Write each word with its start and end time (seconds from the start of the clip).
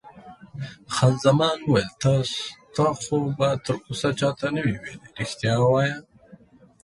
خان 0.93 1.13
زمان 1.23 1.57
وویل: 1.61 1.89
تا 2.75 2.87
خو 3.01 3.17
به 3.37 3.49
تراوسه 3.65 4.09
چا 4.19 4.29
ته 4.39 4.47
نه 4.55 4.61
وي 4.65 4.75
ویلي؟ 4.81 5.03
رښتیا 5.19 5.55
وایه. 5.61 5.95